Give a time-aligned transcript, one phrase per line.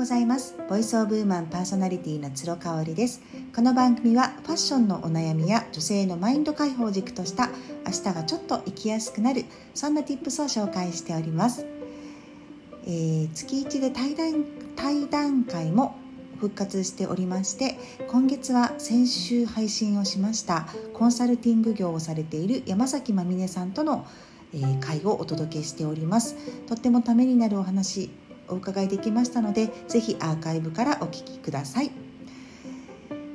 [0.00, 0.56] ございます。
[0.66, 3.20] ボイスオブウーマンパーソナリティの鶴香織です。
[3.54, 7.50] この番組はファッションのお悩みや女性のマインド解放軸とした
[7.84, 9.44] 明日がちょっと生きやすくなる
[9.74, 11.66] そんな tips を紹介しております、
[12.86, 15.94] えー、月1で対談対談会も
[16.38, 17.76] 復活しておりまして
[18.08, 24.06] 今月は先週配信をしましたコンサルティング業をされている山崎まみねさんとの
[24.80, 26.34] 会をお届けしております。
[26.66, 28.10] とってもためになるお話
[28.50, 31.90] お伺いできましたのでぜひアーカイブからお聞きください。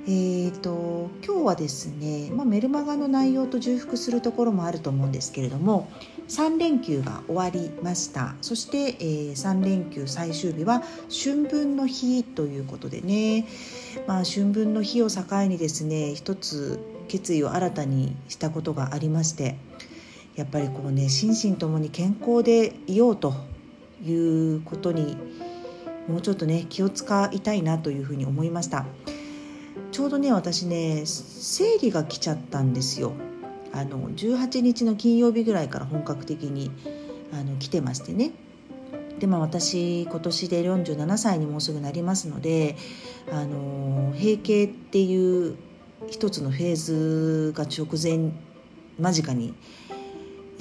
[0.08, 5.90] えーと、今日はですね、まあ、メルマガの内容と重複するところもあると思うんですけれども
[6.28, 13.48] 3連休が終わりましたそして、えー、3連休最終日は春分の日ということでね、
[14.06, 19.56] まあ、春分の日を境にですね一つ決意を新たにしたことがありまして
[20.36, 23.34] やっぱりこうね心身ともに健康でいようと
[24.06, 25.18] いうことに
[26.08, 28.86] もうちょっとね気を使いたいなというふうに思いました。
[29.92, 33.14] ちょうどね私ね生理が来ちゃったんですよ。
[33.74, 36.72] あの18日の金曜日ぐらいから本格的に
[37.34, 38.32] あの来てましてね。
[39.20, 42.76] でまあ私今年で47歳にもうすぐなりますので
[43.32, 45.56] あの閉経っていう
[46.10, 48.32] 一つのフェーズが直前
[49.00, 49.54] 間近に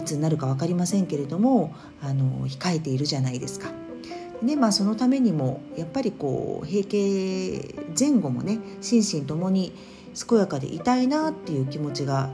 [0.05, 3.73] つになるか分かりませんけれどもあの控えているじゃないですか。
[4.43, 9.73] でまあ、そのためにもやっぱりこう閉経前後もね心身ともに
[10.29, 12.31] 健やかでいたいなっていう気持ちが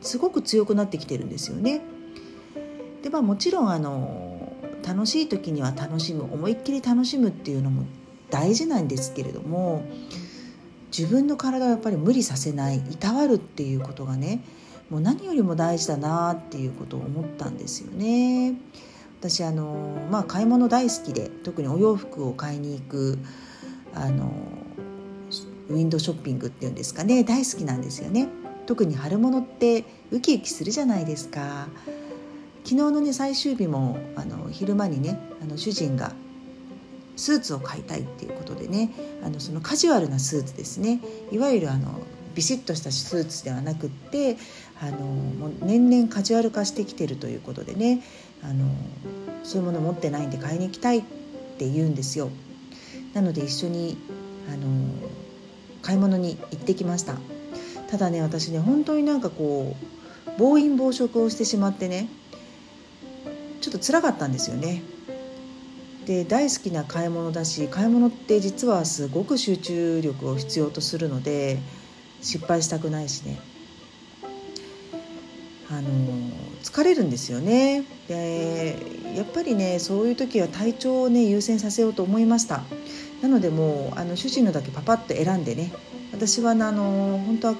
[0.00, 1.82] すごく強くなってきてるんですよね。
[3.02, 4.54] でまあもちろんあの
[4.86, 7.84] 楽しい時には楽しむ思いっきり楽しむっていうのも
[8.30, 9.84] 大事なんですけれども
[10.96, 14.40] 自分の体をやっぱり無理させないいたわるっていうことがね
[14.90, 18.54] もう何よりも大事だなっていうことを思ったんですよね。
[19.20, 23.18] 私あの、まあ、買い物大好きで特にお洋服を買いに行く
[23.94, 24.30] あの
[25.70, 28.28] ウィンドショッピングっていうんですかね大好きなんですよね。
[28.66, 31.68] 特に春物ってウキウキするじゃないですか。
[32.64, 36.12] 昨日のね最終日もあの昼間にねあの主人が
[37.16, 38.90] スーツを買いたいっていうことでね
[39.22, 42.00] あのそのカジュアルなスーツですねいわゆるあの
[42.34, 44.36] ビシッとしたスーツではなくって
[44.80, 48.02] あのもう年々カジュアル化してきてるということでね
[48.42, 48.66] あの
[49.42, 51.02] そういうもの持ってないんで買いに行きたいっ
[51.58, 52.30] て言うんですよ。
[53.12, 53.96] なので一緒に
[54.52, 54.66] あの
[55.82, 57.16] 買い物に行ってきました。
[57.88, 59.76] ただね私ね本当になんかこ
[60.36, 62.08] う暴飲暴食をしてしまってね
[63.60, 64.82] ちょっと辛かったんですよね。
[66.06, 71.58] で大好きな買い物だし買い物って実はすごく集中力を必要とするので
[72.24, 73.38] 失敗したくないしね。
[75.70, 75.90] あの
[76.62, 77.84] 疲れるんですよね。
[78.08, 78.76] で
[79.14, 82.64] やっぱりねそういう時は体調をね優先させようと思いました。
[83.22, 85.72] なのでもうあの主人のだけパパッと選んでね
[86.12, 87.54] 私はあの本当は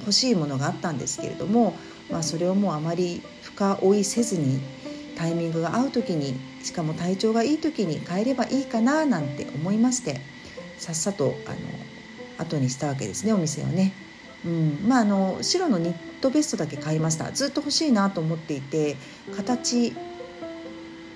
[0.00, 1.74] 欲しいものがあったんですけれども、
[2.10, 4.60] まあ、それをもうあまり深追いせずに
[5.16, 10.20] タイミングが合う時にしかも体調がいい時に変えればいいかななんて思いまして
[10.76, 11.56] さっさとあの
[12.38, 13.92] 後にしたわけですねお店をね。
[14.44, 14.78] うん。
[14.86, 17.30] まあ、あの白のニットベストだけ買いました。
[17.32, 18.96] ずっと欲しいなと思っていて
[19.36, 19.92] 形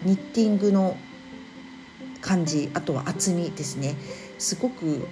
[0.05, 0.97] ニッティングの
[2.21, 3.97] 感じあとは厚みですね。
[4.39, 5.07] すごく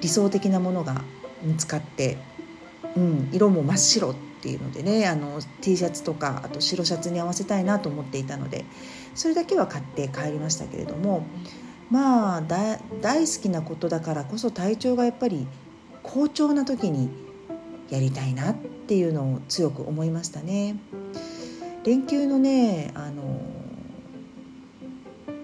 [0.00, 1.02] 理想的なものが
[1.42, 2.18] 見つかって、
[2.96, 8.64] うん、色も真っ白っていうのでねあの T シャツとかあと白シャツに合わせたいなと思っていたので
[9.14, 11.26] それだけは買って帰りましたけれども
[11.90, 12.78] まあ大
[13.20, 15.46] 好きなことだからこそ体調がやっぱり
[16.02, 17.08] 好調な時に
[17.88, 20.76] やりたいなっていうのを強く思いましたね。
[21.84, 23.40] 連休のねあの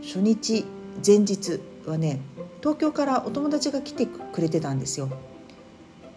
[0.02, 0.64] 初日
[1.04, 2.20] 前日はね
[2.60, 5.08] 東京からお友達が来てくれてたんですよ。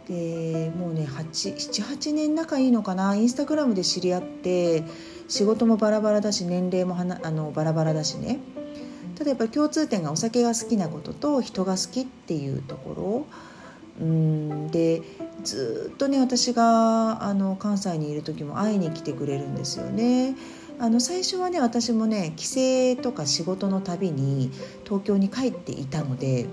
[0.07, 3.15] でもうね78年仲いいのかな？
[3.15, 4.83] インスタグラムで知り合って
[5.27, 8.39] 仕事もバラバラだし年齢もはなあのバラバラだしね
[9.17, 13.25] ただやっぱり共通点がお酒が好きなことと人が好きっていうところ
[13.99, 15.01] うんで
[15.43, 20.35] ずっとね私があの関西にいる時も会いに来てくれるんですよね。
[20.79, 24.51] あの最初はね私もね帰省とか仕事のたびに
[24.83, 26.45] 東京に帰っていたので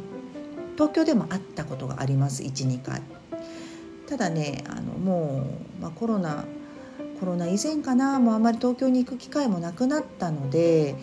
[0.76, 3.02] 東京でも会ったことがあります12回。
[4.08, 5.46] ただねあのも
[5.78, 6.46] う、まあ、コロナ
[7.20, 10.94] コロナ以前かなもうあまり東京に行く機会もなくなったので、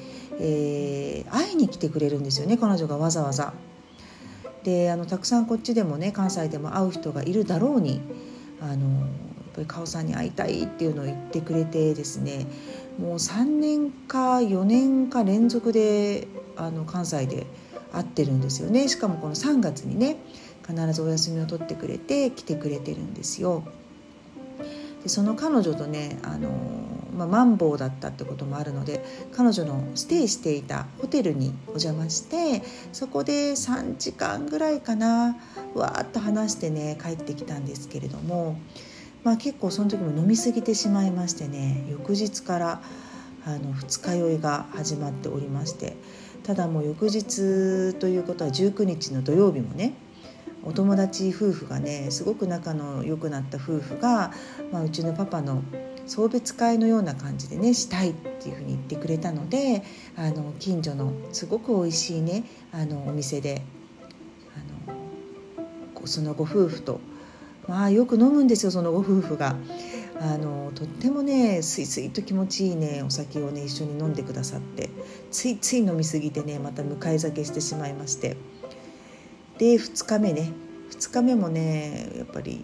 [0.44, 3.54] えー、会いに来てくれるんですよね彼女がわざわざ。
[4.64, 8.02] であのたくさんこっちでもね関西でも会う人がいるだろうに
[8.60, 9.08] あのやっ
[9.56, 12.46] ぱり顔さんに会いたいっていうのを言ってくれてですね
[13.00, 16.28] もう3年か4年か連続で
[16.58, 17.48] あの関西で
[17.92, 20.18] 会ってるんですよねしかもこの3月にね
[20.68, 23.64] 必ずお休みを取ってくれて来てくれてるんですよ。
[25.04, 26.50] でその彼女とねあの、
[27.16, 29.04] まあ、マンボウだったってこともあるので
[29.34, 35.38] 彼女のステイしていたホテルにお邪魔してそこで3時間ぐらいかな
[35.74, 38.58] わーっと話してね帰ってきたんですけれども、
[39.24, 42.82] まあ、結構その時も飲み過ぎてしまいましてね翌日から
[43.46, 45.98] あの二日酔いが始まっておりまして
[46.44, 49.94] ただもう翌日ということは19日の土曜日もね
[50.64, 54.32] お友達夫婦がねすごく仲の良くなった夫婦が、
[54.72, 55.64] まあ、うちのパパの
[56.08, 59.84] 送別会のような感じでねしたいっていうふうに言ってくれたので
[60.18, 63.62] あの近所のすごく美味しいねあのお店で
[64.88, 67.00] あのそのご夫婦と
[67.68, 69.56] まあよく飲むんですよそのご夫婦が。
[70.24, 74.92] あのとってもねすいすいと気持ちいいねお酒をね一緒に飲んでくださって
[75.32, 78.38] ついつい飲み過ぎてねまた向かい酒してしまいまして
[79.58, 80.52] で2日目ね
[80.92, 82.64] 2日目もねやっぱり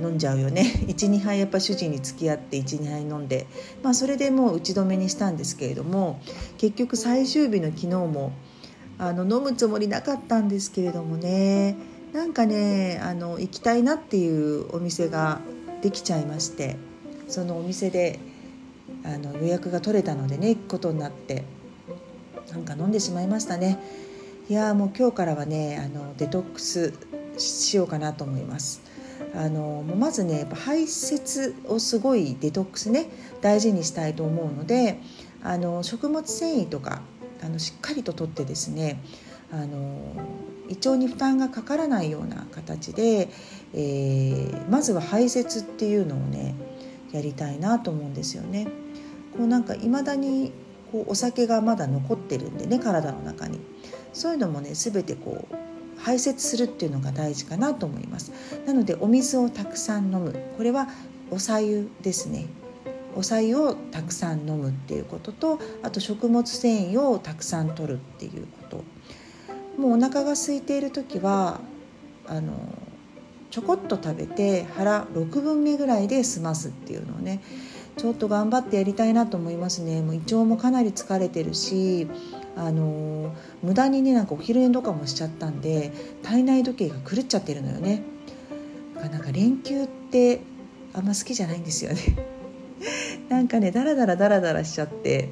[0.00, 3.46] 飲んじゃうよね 12杯やっぱ主人に付き合って12杯飲んで、
[3.82, 6.20] まあ、それでもう打ち止めにしたんですけれども
[6.56, 8.32] 結局最終日の昨日も
[8.98, 11.76] あの飲むつもりなかったんですけれどもね
[12.12, 15.40] なんかねあの行きたいなっていうお店が
[15.82, 16.76] できちゃいまして
[17.28, 18.18] そのお店で
[19.04, 21.44] あの予約が取れたのでね行くことになって
[22.50, 23.78] なんか飲んでしまいましたね。
[24.48, 26.94] いやもう今日からはねあのデトックス
[27.36, 28.87] しようかなと思います。
[29.34, 33.06] あのまずねやっぱ排泄をすごいデトックスね
[33.40, 34.98] 大事にしたいと思うので
[35.42, 37.02] あの食物繊維とか
[37.42, 39.00] あのしっかりととってですね
[39.52, 40.14] あの
[40.68, 43.28] 胃腸に負担がかからないような形で、
[43.74, 46.54] えー、まずは排泄っていうのをね
[47.12, 48.66] やりたいなと思うんですよね。
[49.36, 50.52] こうなんか未だに
[50.92, 53.60] こうお酒がまだ残ってるんでね体の中に。
[54.12, 55.67] そういうのもね全てこう
[55.98, 58.32] 排泄するっていうのが大事かなと思います。
[58.66, 60.34] なのでお水をたくさん飲む。
[60.56, 60.88] これは
[61.30, 62.46] お白湯ですね。
[63.16, 68.84] お白湯をたくさん飲むっていうこととあと食物繊維をたくさん摂るっていうこと。
[69.80, 71.60] もうお腹が空いている時は
[72.26, 72.52] あの
[73.50, 77.40] ちょこっと食べて腹6分目ぐらいで済ますっていうのをね
[77.98, 80.00] ちょっと頑張ってやりたいなと思いますね。
[80.02, 82.06] もう胃腸もかなり疲れてるし
[82.56, 85.92] あの無駄にねなんかお昼寝とかもしちゃったんで
[86.22, 88.02] 体内時計が狂っちゃってるのよね。
[88.94, 90.40] なんか連休って
[90.94, 91.98] あんま好きじゃないんですよね。
[93.28, 95.28] なんかねダラダラダラダラしちゃって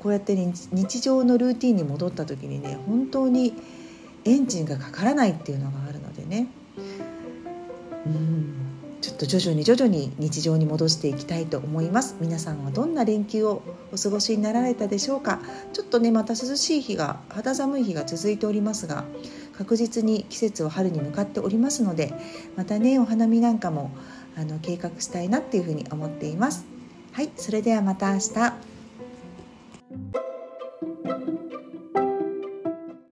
[0.00, 3.54] こうやって日常のルーティンに戻った時にね本当に
[4.24, 6.46] エンジンがかからないっていうのがあるのでね。
[8.06, 8.61] うん。
[9.02, 12.14] ちょっと徐々に徐々に日常に戻していきたいと思います。
[12.20, 13.60] 皆さんはどんな連休を
[13.92, 15.40] お過ごしになられたでしょうか？
[15.72, 19.04] ちょっとねまた涼しい日が肌寒い日が続いておりますが
[19.58, 22.14] 確実に季節は春に向かっておりますので
[22.56, 23.90] またねお花見なんかも
[24.36, 26.64] あの計画したいなっていうふうに思っています。
[27.10, 30.31] はいそれではまた明日。